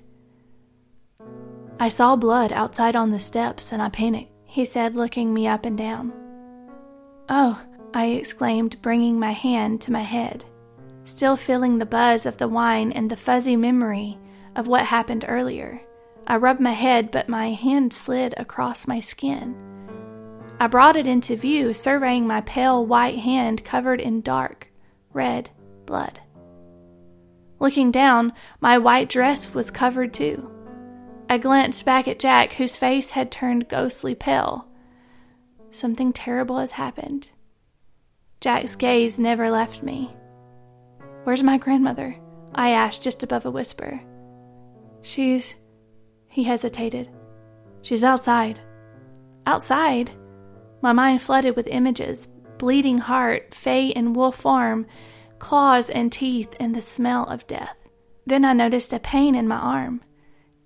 I 1.79 1.89
saw 1.89 2.15
blood 2.15 2.51
outside 2.51 2.95
on 2.95 3.11
the 3.11 3.19
steps 3.19 3.71
and 3.71 3.81
I 3.81 3.89
panicked, 3.89 4.31
he 4.45 4.65
said, 4.65 4.95
looking 4.95 5.33
me 5.33 5.47
up 5.47 5.65
and 5.65 5.77
down. 5.77 6.11
Oh, 7.29 7.61
I 7.93 8.07
exclaimed, 8.07 8.81
bringing 8.81 9.19
my 9.19 9.31
hand 9.31 9.81
to 9.81 9.91
my 9.91 10.01
head, 10.01 10.43
still 11.03 11.37
feeling 11.37 11.77
the 11.77 11.85
buzz 11.85 12.25
of 12.25 12.37
the 12.37 12.47
wine 12.47 12.91
and 12.91 13.09
the 13.09 13.15
fuzzy 13.15 13.55
memory 13.55 14.17
of 14.55 14.67
what 14.67 14.85
happened 14.87 15.23
earlier. 15.27 15.81
I 16.25 16.37
rubbed 16.37 16.59
my 16.59 16.73
head, 16.73 17.11
but 17.11 17.29
my 17.29 17.51
hand 17.51 17.93
slid 17.93 18.33
across 18.37 18.87
my 18.87 18.99
skin. 18.99 19.55
I 20.59 20.65
brought 20.65 20.95
it 20.95 21.05
into 21.05 21.35
view, 21.35 21.73
surveying 21.73 22.25
my 22.25 22.41
pale 22.41 22.83
white 22.83 23.19
hand 23.19 23.63
covered 23.63 24.01
in 24.01 24.21
dark, 24.21 24.71
red 25.13 25.51
blood. 25.85 26.21
Looking 27.59 27.91
down, 27.91 28.33
my 28.59 28.79
white 28.79 29.09
dress 29.09 29.53
was 29.53 29.69
covered 29.69 30.13
too. 30.13 30.51
I 31.29 31.37
glanced 31.37 31.83
back 31.83 32.07
at 32.07 32.19
Jack, 32.19 32.53
whose 32.53 32.77
face 32.77 33.11
had 33.11 33.31
turned 33.31 33.67
ghostly 33.67 34.15
pale. 34.15 34.67
Something 35.71 36.13
terrible 36.13 36.59
has 36.59 36.71
happened. 36.71 37.31
Jack's 38.39 38.75
gaze 38.75 39.19
never 39.19 39.49
left 39.49 39.83
me. 39.83 40.15
Where's 41.23 41.43
my 41.43 41.57
grandmother? 41.57 42.15
I 42.55 42.69
asked 42.69 43.03
just 43.03 43.23
above 43.23 43.45
a 43.45 43.51
whisper. 43.51 43.99
She's. 45.01 45.55
He 46.29 46.43
hesitated. 46.43 47.09
She's 47.81 48.03
outside. 48.03 48.59
Outside? 49.45 50.11
My 50.81 50.93
mind 50.93 51.21
flooded 51.21 51.55
with 51.55 51.67
images 51.67 52.29
bleeding 52.57 52.97
heart, 52.97 53.53
Faye 53.53 53.93
and 53.93 54.15
wolf 54.15 54.35
farm, 54.37 54.87
claws 55.39 55.89
and 55.89 56.11
teeth, 56.11 56.55
and 56.59 56.75
the 56.75 56.81
smell 56.81 57.23
of 57.25 57.45
death. 57.47 57.77
Then 58.25 58.43
I 58.43 58.53
noticed 58.53 58.93
a 58.93 58.99
pain 58.99 59.35
in 59.35 59.47
my 59.47 59.57
arm. 59.57 60.01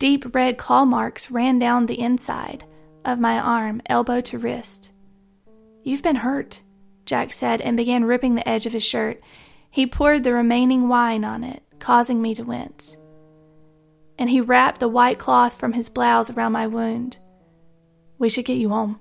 Deep 0.02 0.34
red 0.34 0.58
claw 0.58 0.84
marks 0.84 1.30
ran 1.30 1.60
down 1.60 1.86
the 1.86 2.00
inside 2.00 2.66
of 3.06 3.20
my 3.20 3.38
arm, 3.38 3.84
elbow 3.86 4.20
to 4.20 4.40
wrist. 4.40 4.92
You've 5.84 6.02
been 6.02 6.16
hurt, 6.16 6.64
Jack 7.06 7.32
said, 7.32 7.62
and 7.62 7.78
began 7.78 8.06
ripping 8.06 8.34
the 8.34 8.50
edge 8.50 8.66
of 8.66 8.74
his 8.74 8.84
shirt. 8.84 9.22
He 9.70 9.86
poured 9.86 10.24
the 10.24 10.34
remaining 10.34 10.90
wine 10.90 11.24
on 11.24 11.44
it, 11.44 11.62
causing 11.78 12.20
me 12.20 12.34
to 12.34 12.42
wince. 12.42 12.98
And 14.18 14.28
he 14.28 14.42
wrapped 14.42 14.80
the 14.80 14.88
white 14.88 15.20
cloth 15.20 15.60
from 15.60 15.74
his 15.74 15.88
blouse 15.88 16.32
around 16.32 16.54
my 16.54 16.66
wound. 16.66 17.20
We 18.18 18.28
should 18.28 18.46
get 18.46 18.58
you 18.58 18.70
home. 18.70 19.00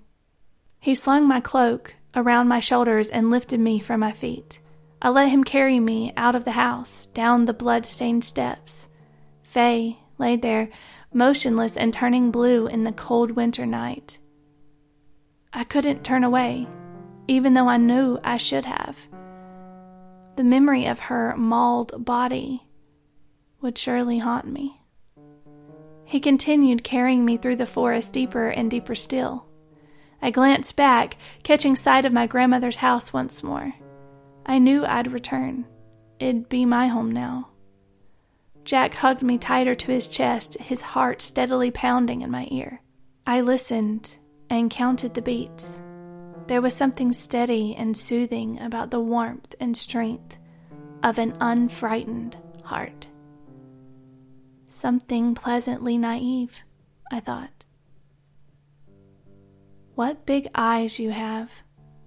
He 0.80 0.94
slung 0.94 1.26
my 1.26 1.40
cloak 1.40 1.94
around 2.14 2.48
my 2.48 2.60
shoulders 2.60 3.08
and 3.08 3.30
lifted 3.30 3.58
me 3.58 3.80
from 3.80 4.00
my 4.00 4.12
feet. 4.12 4.60
I 5.00 5.08
let 5.08 5.30
him 5.30 5.44
carry 5.44 5.80
me 5.80 6.12
out 6.18 6.34
of 6.34 6.44
the 6.44 6.50
house, 6.50 7.06
down 7.14 7.46
the 7.46 7.54
blood-stained 7.54 8.22
steps. 8.22 8.90
Faye 9.42 9.99
lay 10.20 10.36
there, 10.36 10.68
motionless 11.12 11.76
and 11.76 11.92
turning 11.92 12.30
blue 12.30 12.68
in 12.68 12.84
the 12.84 12.92
cold 12.92 13.32
winter 13.32 13.66
night. 13.66 14.18
I 15.52 15.64
couldn't 15.64 16.04
turn 16.04 16.22
away, 16.22 16.68
even 17.26 17.54
though 17.54 17.68
I 17.68 17.76
knew 17.76 18.20
I 18.22 18.36
should 18.36 18.66
have. 18.66 18.96
The 20.36 20.44
memory 20.44 20.86
of 20.86 21.00
her 21.00 21.36
mauled 21.36 22.04
body 22.04 22.62
would 23.60 23.76
surely 23.76 24.18
haunt 24.18 24.46
me. 24.46 24.80
He 26.04 26.20
continued 26.20 26.84
carrying 26.84 27.24
me 27.24 27.36
through 27.36 27.56
the 27.56 27.66
forest 27.66 28.12
deeper 28.12 28.48
and 28.48 28.70
deeper 28.70 28.94
still. 28.94 29.46
I 30.22 30.30
glanced 30.30 30.76
back, 30.76 31.16
catching 31.42 31.76
sight 31.76 32.04
of 32.04 32.12
my 32.12 32.26
grandmother's 32.26 32.78
house 32.78 33.12
once 33.12 33.42
more. 33.42 33.74
I 34.44 34.58
knew 34.58 34.84
I'd 34.84 35.12
return. 35.12 35.66
It'd 36.18 36.48
be 36.48 36.64
my 36.64 36.88
home 36.88 37.12
now. 37.12 37.49
Jack 38.70 38.94
hugged 38.94 39.20
me 39.20 39.36
tighter 39.36 39.74
to 39.74 39.90
his 39.90 40.06
chest, 40.06 40.56
his 40.60 40.80
heart 40.80 41.20
steadily 41.20 41.72
pounding 41.72 42.22
in 42.22 42.30
my 42.30 42.46
ear. 42.52 42.80
I 43.26 43.40
listened 43.40 44.16
and 44.48 44.70
counted 44.70 45.12
the 45.12 45.22
beats. 45.22 45.82
There 46.46 46.60
was 46.62 46.72
something 46.72 47.12
steady 47.12 47.74
and 47.74 47.96
soothing 47.96 48.60
about 48.60 48.92
the 48.92 49.00
warmth 49.00 49.56
and 49.58 49.76
strength 49.76 50.38
of 51.02 51.18
an 51.18 51.36
unfrightened 51.40 52.36
heart. 52.62 53.08
Something 54.68 55.34
pleasantly 55.34 55.98
naive, 55.98 56.62
I 57.10 57.18
thought. 57.18 57.64
What 59.96 60.26
big 60.26 60.46
eyes 60.54 61.00
you 61.00 61.10
have, 61.10 61.50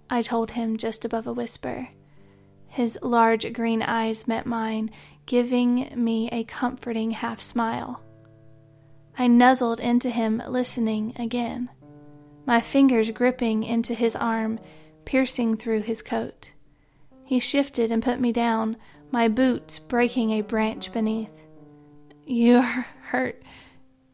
I 0.10 0.22
told 0.22 0.52
him 0.52 0.78
just 0.78 1.04
above 1.04 1.28
a 1.28 1.34
whisper. 1.34 1.90
His 2.70 2.98
large 3.02 3.52
green 3.52 3.82
eyes 3.82 4.30
met 4.30 4.46
mine, 4.46 4.92
giving 5.26 5.92
me 5.96 6.30
a 6.32 6.44
comforting 6.44 7.12
half 7.12 7.40
smile. 7.40 8.02
I 9.18 9.28
nuzzled 9.28 9.80
into 9.80 10.10
him, 10.10 10.42
listening 10.48 11.14
again, 11.18 11.70
my 12.46 12.60
fingers 12.62 13.10
gripping 13.12 13.64
into 13.64 13.94
his 13.94 14.16
arm, 14.16 14.60
piercing 15.06 15.56
through 15.56 15.82
his 15.82 16.02
coat. 16.02 16.52
He 17.26 17.40
shifted 17.40 17.92
and 17.92 18.04
put 18.04 18.20
me 18.20 18.32
down, 18.32 18.78
my 19.12 19.28
boots 19.28 19.80
breaking 19.80 20.32
a 20.32 20.42
branch 20.42 20.92
beneath. 20.92 21.48
You're 22.26 22.62
hurt, 22.62 23.42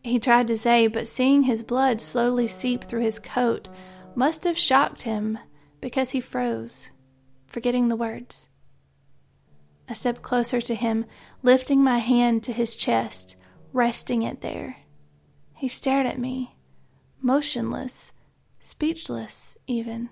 he 0.03 0.19
tried 0.19 0.47
to 0.47 0.57
say, 0.57 0.87
but 0.87 1.07
seeing 1.07 1.43
his 1.43 1.63
blood 1.63 2.01
slowly 2.01 2.47
seep 2.47 2.83
through 2.83 3.01
his 3.01 3.19
coat 3.19 3.67
must 4.15 4.43
have 4.43 4.57
shocked 4.57 5.03
him 5.03 5.37
because 5.81 6.11
he 6.11 6.21
froze, 6.21 6.91
forgetting 7.47 7.87
the 7.87 7.95
words. 7.95 8.49
I 9.89 9.93
stepped 9.93 10.21
closer 10.21 10.61
to 10.61 10.75
him, 10.75 11.05
lifting 11.41 11.83
my 11.83 11.97
hand 11.97 12.43
to 12.43 12.53
his 12.53 12.75
chest, 12.75 13.35
resting 13.73 14.21
it 14.21 14.41
there. 14.41 14.77
He 15.55 15.67
stared 15.67 16.05
at 16.05 16.19
me, 16.19 16.55
motionless, 17.21 18.13
speechless 18.59 19.57
even. 19.65 20.09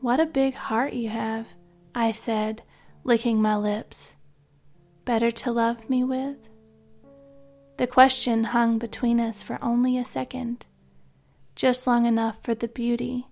What 0.00 0.18
a 0.18 0.26
big 0.26 0.54
heart 0.54 0.94
you 0.94 1.10
have, 1.10 1.46
I 1.94 2.10
said, 2.10 2.62
licking 3.04 3.40
my 3.40 3.56
lips. 3.56 4.16
Better 5.04 5.30
to 5.30 5.52
love 5.52 5.88
me 5.88 6.02
with? 6.02 6.48
The 7.76 7.86
question 7.86 8.44
hung 8.44 8.78
between 8.78 9.20
us 9.20 9.42
for 9.42 9.58
only 9.62 9.96
a 9.96 10.04
second, 10.04 10.66
just 11.54 11.86
long 11.86 12.04
enough 12.04 12.42
for 12.42 12.54
the 12.54 12.68
beauty 12.68 13.28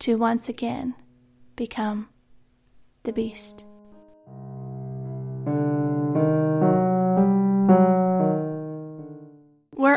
to 0.00 0.16
once 0.16 0.48
again 0.48 0.94
become 1.56 2.08
the 3.04 3.12
beast. 3.12 3.64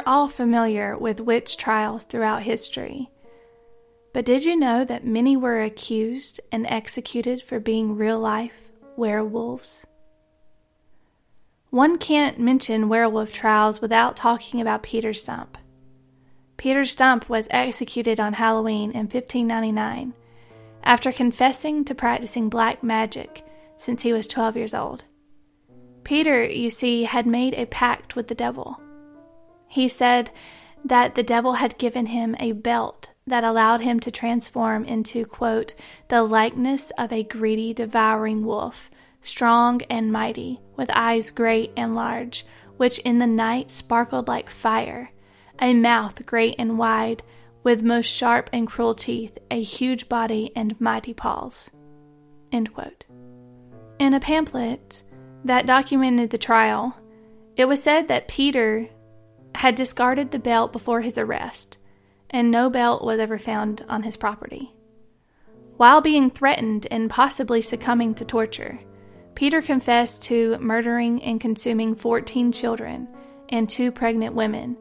We're 0.02 0.14
all 0.14 0.30
familiar 0.30 0.98
with 0.98 1.20
witch 1.20 1.58
trials 1.58 2.06
throughout 2.06 2.42
history. 2.42 3.12
But 4.14 4.26
did 4.26 4.44
you 4.46 4.56
know 4.56 4.84
that 4.84 5.06
many 5.06 5.38
were 5.38 5.62
accused 5.62 6.40
and 6.52 6.66
executed 6.66 7.44
for 7.44 7.60
being 7.60 7.96
real 7.96 8.20
life 8.20 8.64
werewolves? 8.96 9.86
One 11.70 12.00
can't 12.00 12.40
mention 12.40 12.90
werewolf 12.90 13.32
trials 13.32 13.80
without 13.80 14.16
talking 14.16 14.60
about 14.60 14.82
Peter 14.82 15.14
Stump. 15.14 15.56
Peter 16.58 16.84
Stump 16.84 17.30
was 17.30 17.48
executed 17.52 18.20
on 18.20 18.34
Halloween 18.34 18.90
in 18.92 19.02
1599 19.02 20.14
after 20.84 21.12
confessing 21.12 21.86
to 21.86 21.94
practicing 21.94 22.50
black 22.50 22.82
magic 22.82 23.46
since 23.78 24.02
he 24.02 24.14
was 24.14 24.28
12 24.28 24.58
years 24.58 24.74
old. 24.74 25.04
Peter, 26.04 26.44
you 26.44 26.72
see, 26.72 27.04
had 27.04 27.28
made 27.28 27.54
a 27.54 27.68
pact 27.68 28.16
with 28.16 28.30
the 28.30 28.36
devil. 28.36 28.82
He 29.72 29.88
said 29.88 30.32
that 30.84 31.16
the 31.16 31.24
devil 31.24 31.54
had 31.54 31.78
given 31.78 32.08
him 32.08 32.36
a 32.42 32.52
belt 32.52 33.14
that 33.26 33.46
allowed 33.46 33.80
him 33.80 34.02
to 34.02 34.12
transform 34.12 34.84
into, 34.84 35.26
quote, 35.26 35.76
the 36.10 36.24
likeness 36.24 36.92
of 36.98 37.14
a 37.14 37.24
greedy, 37.24 37.74
devouring 37.74 38.46
wolf 38.46 38.92
strong 39.22 39.82
and 39.84 40.12
mighty, 40.12 40.60
with 40.76 40.92
eyes 40.94 41.32
great 41.32 41.72
and 41.78 41.96
large, 41.96 42.46
which 42.76 43.00
in 43.00 43.20
the 43.20 43.28
night 43.28 43.72
sparkled 43.72 44.28
like 44.28 44.50
fire, 44.50 45.14
a 45.62 45.74
mouth 45.74 46.26
great 46.26 46.56
and 46.60 46.78
wide, 46.78 47.24
with 47.64 47.82
most 47.82 48.08
sharp 48.08 48.50
and 48.52 48.68
cruel 48.68 48.94
teeth, 48.94 49.38
a 49.50 49.62
huge 49.62 50.10
body, 50.10 50.52
and 50.54 50.82
mighty 50.82 51.14
paws. 51.14 51.72
End 52.52 52.74
quote. 52.74 53.06
In 54.00 54.14
a 54.14 54.20
pamphlet 54.20 55.02
that 55.46 55.66
documented 55.66 56.30
the 56.30 56.38
trial, 56.38 56.98
it 57.56 57.66
was 57.66 57.82
said 57.82 58.10
that 58.10 58.28
Peter 58.28 58.90
had 59.56 59.76
discarded 59.76 60.32
the 60.32 60.40
belt 60.40 60.72
before 60.72 61.02
his 61.02 61.18
arrest, 61.18 61.78
and 62.30 62.50
no 62.50 62.70
belt 62.70 63.04
was 63.04 63.20
ever 63.20 63.38
found 63.38 63.84
on 63.90 64.04
his 64.04 64.18
property. 64.18 64.74
While 65.78 66.02
being 66.02 66.30
threatened 66.30 66.88
and 66.92 67.10
possibly 67.10 67.62
succumbing 67.62 68.16
to 68.16 68.26
torture, 68.26 68.80
Peter 69.36 69.62
confessed 69.62 70.22
to 70.24 70.58
murdering 70.60 71.24
and 71.24 71.42
consuming 71.42 71.96
14 71.96 72.52
children 72.52 73.08
and 73.50 73.68
two 73.68 73.92
pregnant 73.92 74.36
women, 74.36 74.78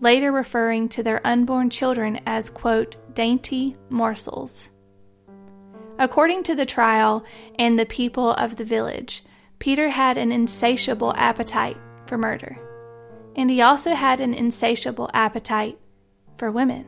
later 0.00 0.30
referring 0.30 0.88
to 0.90 1.02
their 1.02 1.26
unborn 1.26 1.70
children 1.70 2.20
as, 2.26 2.50
quote, 2.50 2.96
dainty 3.14 3.76
morsels. 3.88 4.68
According 5.98 6.42
to 6.44 6.54
the 6.54 6.66
trial 6.66 7.24
and 7.58 7.78
the 7.78 7.86
people 7.86 8.32
of 8.32 8.56
the 8.56 8.64
village, 8.64 9.22
Peter 9.58 9.88
had 9.88 10.18
an 10.18 10.32
insatiable 10.32 11.14
appetite 11.16 11.76
for 12.06 12.18
murder, 12.18 12.58
and 13.36 13.50
he 13.50 13.60
also 13.60 13.94
had 13.94 14.20
an 14.20 14.34
insatiable 14.34 15.10
appetite 15.14 15.78
for 16.36 16.50
women. 16.50 16.86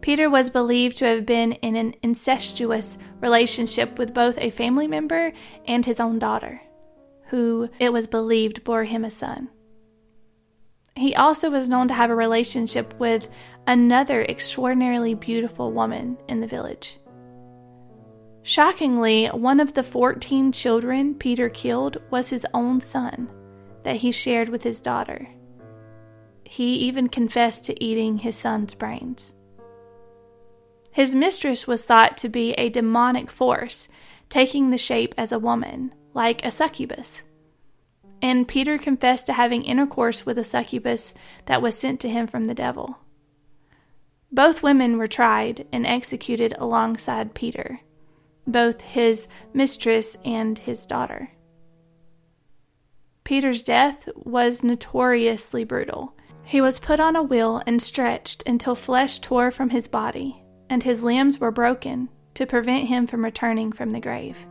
Peter 0.00 0.30
was 0.30 0.48
believed 0.48 0.96
to 0.96 1.04
have 1.04 1.26
been 1.26 1.52
in 1.52 1.76
an 1.76 1.94
incestuous 2.02 2.96
relationship 3.20 3.98
with 3.98 4.14
both 4.14 4.38
a 4.38 4.50
family 4.50 4.86
member 4.86 5.32
and 5.66 5.84
his 5.84 6.00
own 6.00 6.18
daughter, 6.18 6.60
who 7.26 7.68
it 7.78 7.92
was 7.92 8.06
believed 8.06 8.64
bore 8.64 8.84
him 8.84 9.04
a 9.04 9.10
son. 9.10 9.48
He 10.96 11.14
also 11.14 11.50
was 11.50 11.68
known 11.68 11.88
to 11.88 11.94
have 11.94 12.10
a 12.10 12.14
relationship 12.14 12.98
with 12.98 13.28
another 13.66 14.22
extraordinarily 14.22 15.14
beautiful 15.14 15.70
woman 15.70 16.16
in 16.28 16.40
the 16.40 16.46
village. 16.46 16.98
Shockingly, 18.42 19.26
one 19.28 19.60
of 19.60 19.74
the 19.74 19.82
14 19.82 20.50
children 20.50 21.14
Peter 21.14 21.50
killed 21.50 21.98
was 22.10 22.30
his 22.30 22.46
own 22.54 22.80
son 22.80 23.30
that 23.82 23.96
he 23.96 24.12
shared 24.12 24.48
with 24.48 24.62
his 24.62 24.80
daughter. 24.80 25.28
He 26.44 26.76
even 26.76 27.08
confessed 27.08 27.64
to 27.66 27.84
eating 27.84 28.18
his 28.18 28.36
son's 28.36 28.74
brains. 28.74 29.34
His 30.92 31.14
mistress 31.14 31.66
was 31.66 31.84
thought 31.84 32.18
to 32.18 32.28
be 32.28 32.52
a 32.54 32.68
demonic 32.68 33.30
force, 33.30 33.88
taking 34.28 34.70
the 34.70 34.78
shape 34.78 35.14
as 35.16 35.32
a 35.32 35.38
woman, 35.38 35.94
like 36.14 36.44
a 36.44 36.50
succubus. 36.50 37.24
And 38.20 38.48
Peter 38.48 38.76
confessed 38.76 39.26
to 39.26 39.32
having 39.32 39.62
intercourse 39.62 40.26
with 40.26 40.36
a 40.38 40.44
succubus 40.44 41.14
that 41.46 41.62
was 41.62 41.78
sent 41.78 42.00
to 42.00 42.08
him 42.08 42.26
from 42.26 42.44
the 42.44 42.54
devil. 42.54 42.98
Both 44.32 44.62
women 44.62 44.98
were 44.98 45.06
tried 45.06 45.66
and 45.72 45.86
executed 45.86 46.54
alongside 46.58 47.34
Peter, 47.34 47.80
both 48.46 48.80
his 48.80 49.28
mistress 49.52 50.16
and 50.24 50.58
his 50.58 50.86
daughter. 50.86 51.32
Peter's 53.30 53.62
death 53.62 54.08
was 54.16 54.64
notoriously 54.64 55.62
brutal. 55.62 56.16
He 56.42 56.60
was 56.60 56.80
put 56.80 56.98
on 56.98 57.14
a 57.14 57.22
wheel 57.22 57.62
and 57.64 57.80
stretched 57.80 58.42
until 58.44 58.74
flesh 58.74 59.20
tore 59.20 59.52
from 59.52 59.70
his 59.70 59.86
body, 59.86 60.42
and 60.68 60.82
his 60.82 61.04
limbs 61.04 61.38
were 61.38 61.52
broken 61.52 62.08
to 62.34 62.44
prevent 62.44 62.88
him 62.88 63.06
from 63.06 63.22
returning 63.22 63.70
from 63.70 63.90
the 63.90 64.00
grave. 64.00 64.48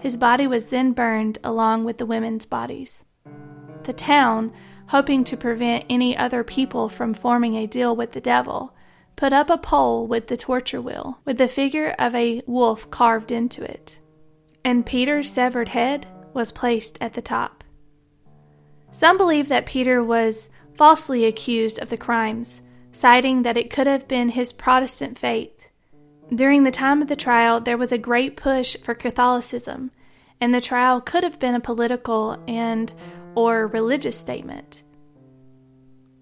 His 0.00 0.16
body 0.16 0.48
was 0.48 0.70
then 0.70 0.94
burned 0.94 1.38
along 1.44 1.84
with 1.84 1.98
the 1.98 2.06
women's 2.06 2.44
bodies. 2.44 3.04
The 3.84 3.92
town, 3.92 4.52
hoping 4.88 5.22
to 5.22 5.36
prevent 5.36 5.84
any 5.88 6.16
other 6.16 6.42
people 6.42 6.88
from 6.88 7.14
forming 7.14 7.54
a 7.54 7.68
deal 7.68 7.94
with 7.94 8.10
the 8.10 8.20
devil, 8.20 8.74
put 9.14 9.32
up 9.32 9.48
a 9.48 9.58
pole 9.58 10.08
with 10.08 10.26
the 10.26 10.36
torture 10.36 10.82
wheel, 10.82 11.20
with 11.24 11.38
the 11.38 11.46
figure 11.46 11.94
of 12.00 12.16
a 12.16 12.42
wolf 12.48 12.90
carved 12.90 13.30
into 13.30 13.62
it, 13.62 14.00
and 14.64 14.84
Peter's 14.84 15.30
severed 15.30 15.68
head 15.68 16.08
was 16.34 16.50
placed 16.50 16.98
at 17.00 17.12
the 17.12 17.22
top. 17.22 17.62
Some 18.90 19.16
believe 19.16 19.48
that 19.48 19.66
Peter 19.66 20.02
was 20.02 20.50
falsely 20.74 21.24
accused 21.24 21.78
of 21.78 21.90
the 21.90 21.96
crimes, 21.96 22.62
citing 22.92 23.42
that 23.42 23.56
it 23.56 23.70
could 23.70 23.86
have 23.86 24.08
been 24.08 24.30
his 24.30 24.52
Protestant 24.52 25.18
faith 25.18 25.56
during 26.34 26.64
the 26.64 26.72
time 26.72 27.02
of 27.02 27.08
the 27.08 27.16
trial, 27.16 27.60
there 27.60 27.78
was 27.78 27.92
a 27.92 27.98
great 27.98 28.36
push 28.36 28.76
for 28.76 28.94
Catholicism, 28.94 29.92
and 30.40 30.52
the 30.52 30.60
trial 30.60 31.00
could 31.00 31.22
have 31.22 31.38
been 31.38 31.54
a 31.54 31.60
political 31.60 32.42
and 32.48 32.92
or 33.36 33.68
religious 33.68 34.18
statement. 34.18 34.82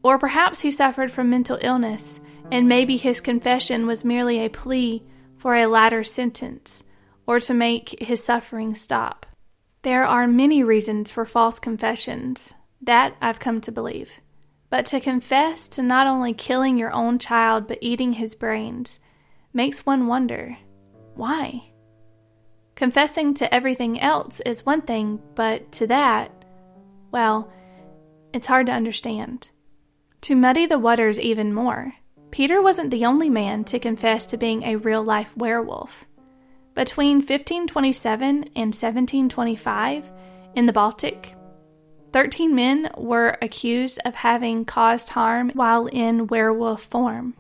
Or 0.02 0.18
perhaps 0.18 0.60
he 0.60 0.70
suffered 0.70 1.10
from 1.10 1.30
mental 1.30 1.58
illness, 1.62 2.20
and 2.52 2.68
maybe 2.68 2.98
his 2.98 3.20
confession 3.20 3.86
was 3.86 4.04
merely 4.04 4.40
a 4.40 4.50
plea 4.50 5.02
for 5.38 5.54
a 5.54 5.66
latter 5.66 6.04
sentence 6.04 6.84
or 7.26 7.40
to 7.40 7.54
make 7.54 8.02
his 8.02 8.22
suffering 8.22 8.74
stop. 8.74 9.24
There 9.84 10.06
are 10.06 10.26
many 10.26 10.64
reasons 10.64 11.10
for 11.10 11.26
false 11.26 11.58
confessions, 11.58 12.54
that 12.80 13.14
I've 13.20 13.38
come 13.38 13.60
to 13.60 13.70
believe. 13.70 14.22
But 14.70 14.86
to 14.86 14.98
confess 14.98 15.68
to 15.68 15.82
not 15.82 16.06
only 16.06 16.32
killing 16.32 16.78
your 16.78 16.90
own 16.90 17.18
child 17.18 17.66
but 17.66 17.76
eating 17.82 18.14
his 18.14 18.34
brains 18.34 18.98
makes 19.52 19.84
one 19.84 20.06
wonder 20.06 20.56
why? 21.16 21.70
Confessing 22.76 23.34
to 23.34 23.54
everything 23.54 24.00
else 24.00 24.40
is 24.40 24.64
one 24.64 24.80
thing, 24.80 25.20
but 25.34 25.70
to 25.72 25.86
that, 25.88 26.32
well, 27.10 27.52
it's 28.32 28.46
hard 28.46 28.66
to 28.66 28.72
understand. 28.72 29.50
To 30.22 30.34
muddy 30.34 30.64
the 30.64 30.78
waters 30.78 31.20
even 31.20 31.52
more, 31.52 31.92
Peter 32.30 32.62
wasn't 32.62 32.90
the 32.90 33.04
only 33.04 33.28
man 33.28 33.64
to 33.64 33.78
confess 33.78 34.24
to 34.26 34.38
being 34.38 34.62
a 34.62 34.76
real 34.76 35.04
life 35.04 35.36
werewolf. 35.36 36.06
Between 36.74 37.18
1527 37.18 38.24
and 38.26 38.74
1725, 38.74 40.12
in 40.56 40.66
the 40.66 40.72
Baltic, 40.72 41.34
13 42.12 42.54
men 42.54 42.90
were 42.96 43.38
accused 43.40 44.00
of 44.04 44.14
having 44.14 44.64
caused 44.64 45.10
harm 45.10 45.50
while 45.54 45.86
in 45.86 46.26
werewolf 46.26 46.82
form. 46.82 47.34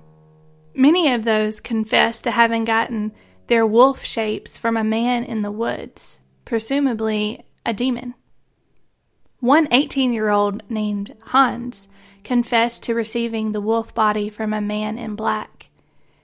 Many 0.74 1.12
of 1.12 1.24
those 1.24 1.60
confessed 1.60 2.24
to 2.24 2.30
having 2.30 2.64
gotten 2.64 3.12
their 3.48 3.66
wolf 3.66 4.04
shapes 4.04 4.56
from 4.56 4.76
a 4.76 4.84
man 4.84 5.24
in 5.24 5.42
the 5.42 5.52
woods, 5.52 6.20
presumably 6.44 7.44
a 7.66 7.72
demon. 7.72 8.14
One 9.40 9.66
18 9.72 10.12
year 10.12 10.30
old 10.30 10.62
named 10.70 11.14
Hans 11.26 11.88
confessed 12.22 12.84
to 12.84 12.94
receiving 12.94 13.50
the 13.50 13.60
wolf 13.60 13.94
body 13.94 14.30
from 14.30 14.52
a 14.52 14.60
man 14.60 14.96
in 14.96 15.16
black. 15.16 15.70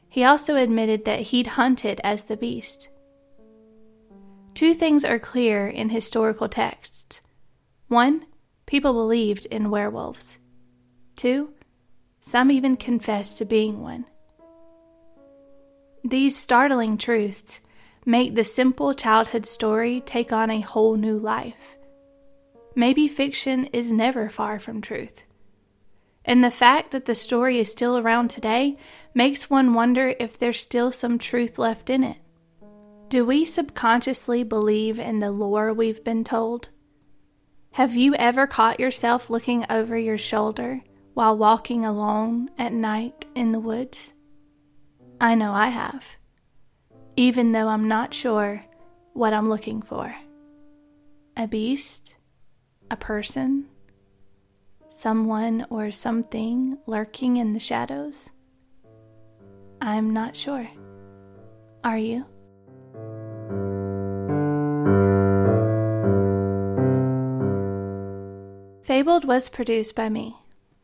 He 0.09 0.25
also 0.25 0.57
admitted 0.57 1.05
that 1.05 1.21
he'd 1.21 1.49
hunted 1.49 2.01
as 2.03 2.25
the 2.25 2.37
beast. 2.37 2.89
Two 4.55 4.75
things 4.75 5.05
are 5.05 5.19
clear 5.19 5.69
in 5.69 5.89
historical 5.89 6.49
texts. 6.49 7.21
One, 7.89 8.27
people 8.67 8.93
believed 8.93 9.47
in 9.47 9.71
werewolves. 9.71 10.39
Two, 11.17 11.55
some 12.21 12.51
even 12.51 12.77
confessed 12.77 13.39
to 13.39 13.45
being 13.45 13.81
one. 13.81 14.07
These 16.05 16.37
startling 16.37 16.99
truths 16.99 17.61
make 18.07 18.35
the 18.35 18.45
simple 18.45 18.95
childhood 18.95 19.47
story 19.47 20.01
take 20.01 20.33
on 20.33 20.51
a 20.51 20.61
whole 20.61 20.97
new 20.97 21.19
life. 21.19 21.77
Maybe 22.75 23.09
fiction 23.09 23.67
is 23.67 23.93
never 23.93 24.29
far 24.29 24.59
from 24.59 24.81
truth. 24.81 25.25
And 26.25 26.45
the 26.45 26.51
fact 26.51 26.91
that 26.93 27.07
the 27.07 27.15
story 27.15 27.59
is 27.59 27.71
still 27.71 27.99
around 27.99 28.29
today 28.29 28.79
makes 29.15 29.51
one 29.51 29.73
wonder 29.73 30.15
if 30.21 30.39
there's 30.39 30.61
still 30.61 30.93
some 30.93 31.19
truth 31.19 31.59
left 31.59 31.91
in 31.91 32.05
it. 32.05 32.19
Do 33.11 33.27
we 33.27 33.45
subconsciously 33.45 34.45
believe 34.45 35.01
in 35.01 35.19
the 35.19 35.33
lore 35.33 35.73
we've 35.73 36.05
been 36.05 36.23
told? 36.23 36.69
Have 37.73 37.97
you 37.97 38.15
ever 38.15 38.47
caught 38.47 38.79
yourself 38.79 39.29
looking 39.29 39.67
over 39.69 39.99
your 39.99 40.17
shoulder 40.17 40.81
while 41.15 41.37
walking 41.37 41.85
alone 41.85 42.51
at 42.57 42.73
night 42.73 43.27
in 43.35 43.51
the 43.51 43.59
woods? 43.59 44.15
I 45.21 45.35
know 45.35 45.53
I 45.53 45.71
have, 45.71 46.07
even 47.17 47.51
though 47.51 47.67
I'm 47.67 47.89
not 47.89 48.15
sure 48.15 48.65
what 49.13 49.33
I'm 49.33 49.49
looking 49.49 49.83
for. 49.83 50.15
A 51.37 51.49
beast? 51.49 52.15
A 52.93 52.97
person? 52.97 53.67
Someone 54.89 55.67
or 55.69 55.91
something 55.91 56.79
lurking 56.87 57.39
in 57.39 57.55
the 57.55 57.59
shadows? 57.59 58.31
I'm 59.81 60.11
not 60.11 60.37
sure. 60.37 60.71
Are 61.83 61.99
you? 61.99 62.25
Fabled 69.01 69.25
was 69.25 69.49
produced 69.49 69.95
by 69.95 70.11
me, 70.11 70.37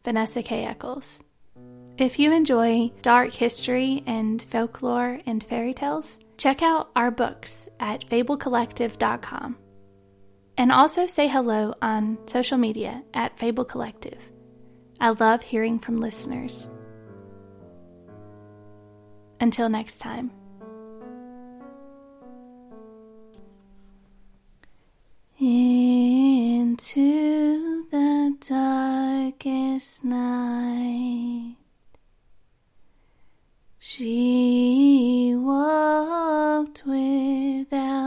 Vanessa 0.03 0.43
K. 0.43 0.65
Eccles. 0.65 1.21
If 1.99 2.19
you 2.19 2.33
enjoy 2.33 2.91
dark 3.03 3.31
history 3.31 4.03
and 4.07 4.41
folklore 4.41 5.21
and 5.27 5.45
fairy 5.45 5.75
tales, 5.75 6.19
check 6.39 6.63
out 6.63 6.89
our 6.97 7.11
books 7.11 7.69
at 7.79 8.09
fabledcollective.com. 8.09 9.59
And 10.57 10.73
also 10.73 11.05
say 11.05 11.29
hello 11.29 11.75
on 11.83 12.17
social 12.25 12.57
media 12.57 13.03
at 13.13 13.39
Fabled 13.39 13.69
Collective. 13.69 14.33
I 14.99 15.11
love 15.11 15.43
hearing 15.43 15.79
from 15.79 16.01
listeners. 16.01 16.71
Until 19.41 19.69
next 19.69 19.99
time. 19.99 20.31
Into 26.57 27.85
the 27.90 28.35
darkest 28.40 30.07
night. 30.07 31.57
She 33.79 35.35
walked 35.37 36.87
without 36.87 38.06